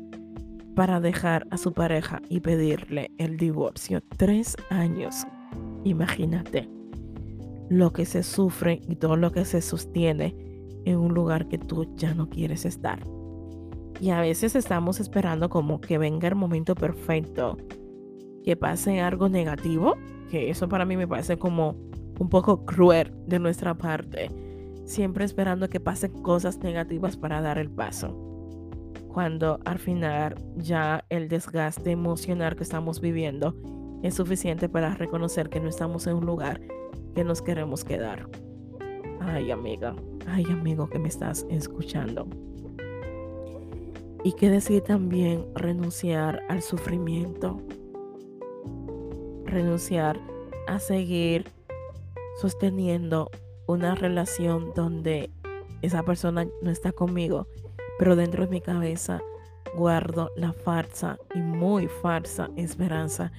para 0.75 0.99
dejar 0.99 1.47
a 1.49 1.57
su 1.57 1.71
pareja 1.71 2.21
y 2.29 2.41
pedirle 2.41 3.11
el 3.17 3.37
divorcio. 3.37 4.01
Tres 4.17 4.57
años. 4.69 5.25
Imagínate 5.85 6.69
lo 7.69 7.93
que 7.93 8.05
se 8.05 8.21
sufre 8.21 8.81
y 8.87 8.97
todo 8.97 9.15
lo 9.15 9.31
que 9.31 9.45
se 9.45 9.61
sostiene 9.61 10.35
en 10.83 10.97
un 10.97 11.13
lugar 11.13 11.47
que 11.47 11.57
tú 11.57 11.87
ya 11.95 12.13
no 12.13 12.29
quieres 12.29 12.65
estar. 12.65 12.99
Y 14.01 14.09
a 14.09 14.19
veces 14.19 14.57
estamos 14.57 14.99
esperando 14.99 15.49
como 15.49 15.79
que 15.79 15.97
venga 15.97 16.27
el 16.27 16.35
momento 16.35 16.75
perfecto, 16.75 17.57
que 18.43 18.57
pase 18.57 18.99
algo 18.99 19.29
negativo, 19.29 19.95
que 20.29 20.49
eso 20.49 20.67
para 20.67 20.83
mí 20.83 20.97
me 20.97 21.07
parece 21.07 21.37
como 21.37 21.77
un 22.19 22.27
poco 22.27 22.65
cruel 22.65 23.13
de 23.25 23.39
nuestra 23.39 23.77
parte, 23.77 24.29
siempre 24.85 25.25
esperando 25.25 25.69
que 25.69 25.79
pasen 25.79 26.11
cosas 26.21 26.59
negativas 26.59 27.17
para 27.17 27.41
dar 27.41 27.57
el 27.57 27.69
paso. 27.69 28.17
Cuando 29.07 29.59
al 29.65 29.79
final 29.79 30.35
ya 30.57 31.05
el 31.09 31.27
desgaste 31.27 31.91
emocional 31.91 32.55
que 32.55 32.63
estamos 32.63 32.99
viviendo 32.99 33.55
es 34.01 34.15
suficiente 34.15 34.67
para 34.67 34.95
reconocer 34.95 35.49
que 35.49 35.59
no 35.59 35.69
estamos 35.69 36.07
en 36.07 36.15
un 36.15 36.25
lugar 36.25 36.59
que 37.15 37.23
nos 37.23 37.41
queremos 37.41 37.83
quedar. 37.83 38.27
Ay, 39.21 39.51
amiga, 39.51 39.95
ay, 40.27 40.45
amigo 40.49 40.89
que 40.89 40.99
me 40.99 41.07
estás 41.07 41.45
escuchando. 41.49 42.27
Y 44.23 44.33
que 44.33 44.49
decir 44.49 44.81
también 44.81 45.45
renunciar 45.55 46.41
al 46.49 46.61
sufrimiento. 46.61 47.61
Renunciar 49.45 50.19
a 50.67 50.79
seguir 50.79 51.45
sosteniendo 52.41 53.29
una 53.73 53.95
relación 53.95 54.71
donde 54.75 55.29
esa 55.81 56.03
persona 56.03 56.47
no 56.61 56.71
está 56.71 56.91
conmigo, 56.91 57.47
pero 57.99 58.15
dentro 58.15 58.45
de 58.45 58.51
mi 58.51 58.61
cabeza 58.61 59.21
guardo 59.75 60.29
la 60.35 60.53
falsa 60.53 61.17
y 61.35 61.39
muy 61.39 61.87
falsa 61.87 62.49
esperanza 62.55 63.31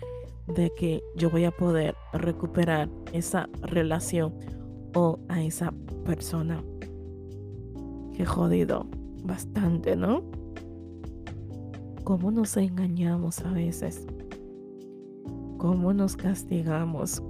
de 0.46 0.70
que 0.74 1.02
yo 1.16 1.30
voy 1.30 1.44
a 1.44 1.50
poder 1.50 1.94
recuperar 2.12 2.88
esa 3.12 3.48
relación 3.62 4.34
o 4.94 5.18
a 5.28 5.42
esa 5.42 5.72
persona. 6.04 6.62
Qué 8.14 8.26
jodido, 8.26 8.86
bastante, 9.22 9.96
¿no? 9.96 10.22
¿Cómo 12.04 12.30
nos 12.30 12.56
engañamos 12.56 13.40
a 13.40 13.50
veces? 13.50 14.06
¿Cómo 15.56 15.94
nos 15.94 16.16
castigamos 16.16 17.22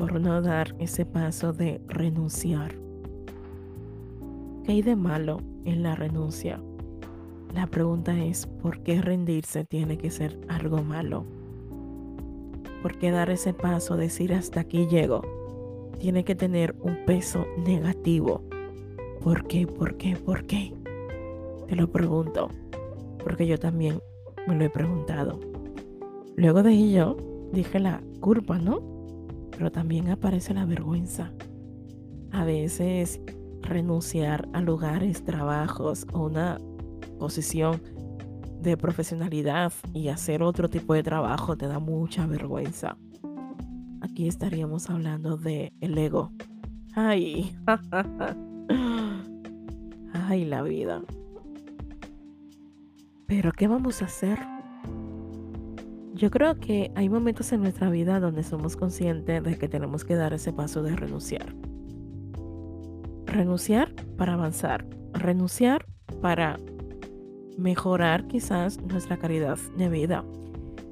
por 0.00 0.18
no 0.18 0.40
dar 0.40 0.74
ese 0.78 1.04
paso 1.04 1.52
de 1.52 1.78
renunciar? 1.86 2.74
¿Qué 4.64 4.72
hay 4.72 4.80
de 4.80 4.96
malo 4.96 5.42
en 5.66 5.82
la 5.82 5.94
renuncia? 5.94 6.58
La 7.54 7.66
pregunta 7.66 8.18
es, 8.18 8.46
¿por 8.46 8.82
qué 8.82 9.02
rendirse 9.02 9.66
tiene 9.66 9.98
que 9.98 10.10
ser 10.10 10.40
algo 10.48 10.82
malo? 10.82 11.26
¿Por 12.80 12.96
qué 12.96 13.10
dar 13.10 13.28
ese 13.28 13.52
paso, 13.52 13.98
decir 13.98 14.32
hasta 14.32 14.60
aquí 14.60 14.86
llego? 14.86 15.20
tiene 15.98 16.24
que 16.24 16.34
tener 16.34 16.74
un 16.80 17.04
peso 17.04 17.46
negativo. 17.58 18.42
¿Por 19.22 19.46
qué? 19.46 19.66
¿Por 19.66 19.98
qué? 19.98 20.16
¿Por 20.16 20.46
qué? 20.46 20.72
Te 21.68 21.76
lo 21.76 21.92
pregunto, 21.92 22.48
porque 23.22 23.46
yo 23.46 23.58
también 23.58 24.00
me 24.48 24.56
lo 24.56 24.64
he 24.64 24.70
preguntado. 24.70 25.38
Luego 26.36 26.62
de 26.62 26.72
ello, 26.72 27.18
dije 27.52 27.80
la 27.80 28.02
culpa, 28.20 28.58
¿no? 28.58 28.99
Pero 29.60 29.70
también 29.70 30.08
aparece 30.08 30.54
la 30.54 30.64
vergüenza. 30.64 31.34
A 32.32 32.46
veces 32.46 33.20
renunciar 33.60 34.48
a 34.54 34.62
lugares, 34.62 35.22
trabajos 35.22 36.06
o 36.14 36.24
una 36.24 36.58
posición 37.18 37.82
de 38.62 38.78
profesionalidad 38.78 39.70
y 39.92 40.08
hacer 40.08 40.42
otro 40.42 40.70
tipo 40.70 40.94
de 40.94 41.02
trabajo 41.02 41.58
te 41.58 41.66
da 41.66 41.78
mucha 41.78 42.26
vergüenza 42.26 42.96
aquí 44.00 44.26
estaríamos 44.26 44.88
hablando 44.88 45.36
de 45.36 45.74
el 45.82 45.98
ego. 45.98 46.32
Ay, 46.94 47.54
ay, 50.12 50.46
la 50.46 50.62
vida. 50.62 51.02
Pero 53.26 53.52
¿qué 53.52 53.68
vamos 53.68 54.00
a 54.00 54.06
hacer? 54.06 54.38
Yo 56.20 56.30
creo 56.30 56.60
que 56.60 56.92
hay 56.96 57.08
momentos 57.08 57.50
en 57.50 57.62
nuestra 57.62 57.88
vida 57.88 58.20
donde 58.20 58.42
somos 58.42 58.76
conscientes 58.76 59.42
de 59.42 59.56
que 59.56 59.68
tenemos 59.68 60.04
que 60.04 60.16
dar 60.16 60.34
ese 60.34 60.52
paso 60.52 60.82
de 60.82 60.94
renunciar. 60.94 61.54
renunciar 63.24 63.94
para 64.18 64.34
avanzar, 64.34 64.84
renunciar 65.14 65.86
para 66.20 66.58
mejorar 67.56 68.26
quizás 68.26 68.78
nuestra 68.82 69.16
calidad 69.16 69.56
de 69.78 69.88
vida, 69.88 70.22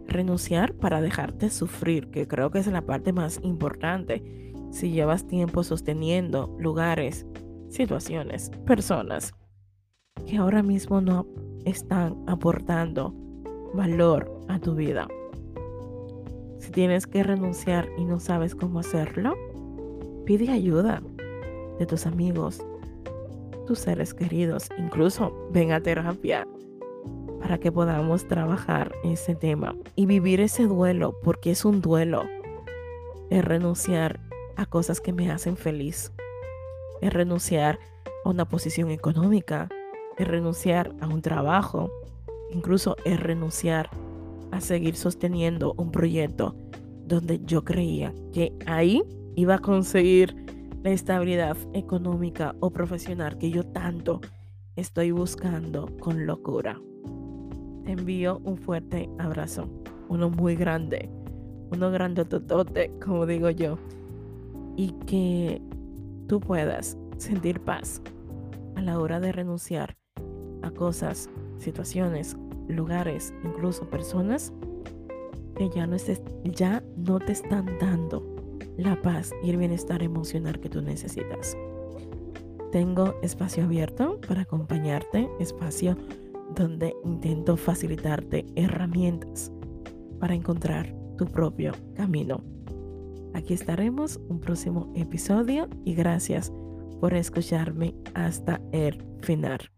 renunciar 0.06 0.72
para 0.72 1.02
dejarte 1.02 1.50
sufrir, 1.50 2.10
que 2.10 2.26
creo 2.26 2.50
que 2.50 2.60
es 2.60 2.66
la 2.68 2.80
parte 2.80 3.12
más 3.12 3.38
importante. 3.42 4.22
Si 4.70 4.92
llevas 4.92 5.26
tiempo 5.26 5.62
sosteniendo 5.62 6.56
lugares, 6.58 7.26
situaciones, 7.68 8.50
personas 8.64 9.34
que 10.26 10.38
ahora 10.38 10.62
mismo 10.62 11.02
no 11.02 11.26
están 11.66 12.16
aportando 12.26 13.12
valor 13.74 14.40
a 14.48 14.58
tu 14.58 14.74
vida. 14.74 15.06
Si 16.68 16.72
tienes 16.72 17.06
que 17.06 17.22
renunciar 17.22 17.88
y 17.96 18.04
no 18.04 18.20
sabes 18.20 18.54
cómo 18.54 18.80
hacerlo, 18.80 19.34
pide 20.26 20.50
ayuda 20.50 21.02
de 21.78 21.86
tus 21.86 22.04
amigos, 22.04 22.62
tus 23.66 23.78
seres 23.78 24.12
queridos, 24.12 24.68
incluso 24.76 25.48
ven 25.50 25.72
a 25.72 25.80
terapia 25.80 26.46
para 27.40 27.56
que 27.56 27.72
podamos 27.72 28.28
trabajar 28.28 28.94
ese 29.02 29.34
tema 29.34 29.74
y 29.96 30.04
vivir 30.04 30.42
ese 30.42 30.64
duelo, 30.64 31.18
porque 31.24 31.52
es 31.52 31.64
un 31.64 31.80
duelo, 31.80 32.24
es 33.30 33.42
renunciar 33.42 34.20
a 34.56 34.66
cosas 34.66 35.00
que 35.00 35.14
me 35.14 35.30
hacen 35.30 35.56
feliz, 35.56 36.12
es 37.00 37.10
renunciar 37.10 37.78
a 38.26 38.28
una 38.28 38.46
posición 38.46 38.90
económica, 38.90 39.70
es 40.18 40.28
renunciar 40.28 40.94
a 41.00 41.06
un 41.06 41.22
trabajo, 41.22 41.90
incluso 42.50 42.94
es 43.06 43.18
renunciar 43.18 43.88
a 43.88 44.07
seguir 44.60 44.96
sosteniendo 44.96 45.74
un 45.76 45.90
proyecto 45.90 46.56
donde 47.06 47.40
yo 47.44 47.64
creía 47.64 48.12
que 48.32 48.52
ahí 48.66 49.02
iba 49.34 49.54
a 49.54 49.58
conseguir 49.58 50.34
la 50.82 50.90
estabilidad 50.90 51.56
económica 51.72 52.54
o 52.60 52.70
profesional 52.70 53.38
que 53.38 53.50
yo 53.50 53.64
tanto 53.64 54.20
estoy 54.76 55.10
buscando 55.10 55.88
con 56.00 56.26
locura. 56.26 56.80
Te 57.84 57.92
envío 57.92 58.40
un 58.44 58.58
fuerte 58.58 59.08
abrazo, 59.18 59.68
uno 60.08 60.30
muy 60.30 60.54
grande, 60.54 61.08
uno 61.72 61.90
grande 61.90 62.24
totote, 62.24 62.92
como 63.04 63.26
digo 63.26 63.50
yo, 63.50 63.78
y 64.76 64.92
que 65.06 65.60
tú 66.28 66.40
puedas 66.40 66.96
sentir 67.16 67.60
paz 67.60 68.02
a 68.76 68.82
la 68.82 69.00
hora 69.00 69.18
de 69.18 69.32
renunciar 69.32 69.96
a 70.62 70.70
cosas, 70.70 71.28
situaciones, 71.58 72.36
lugares, 72.68 73.34
incluso 73.44 73.88
personas 73.88 74.52
que 75.56 75.68
ya 75.70 75.86
no, 75.86 75.96
ya 76.44 76.82
no 76.96 77.18
te 77.18 77.32
están 77.32 77.66
dando 77.80 78.22
la 78.76 79.00
paz 79.02 79.32
y 79.42 79.50
el 79.50 79.56
bienestar 79.56 80.02
emocional 80.02 80.60
que 80.60 80.68
tú 80.68 80.80
necesitas. 80.80 81.56
Tengo 82.70 83.14
espacio 83.22 83.64
abierto 83.64 84.20
para 84.26 84.42
acompañarte, 84.42 85.28
espacio 85.40 85.96
donde 86.54 86.94
intento 87.04 87.56
facilitarte 87.56 88.46
herramientas 88.54 89.50
para 90.20 90.34
encontrar 90.34 90.94
tu 91.16 91.26
propio 91.26 91.72
camino. 91.94 92.42
Aquí 93.34 93.54
estaremos 93.54 94.20
un 94.28 94.40
próximo 94.40 94.92
episodio 94.94 95.68
y 95.84 95.94
gracias 95.94 96.52
por 97.00 97.14
escucharme 97.14 97.94
hasta 98.14 98.60
el 98.72 99.04
final. 99.20 99.70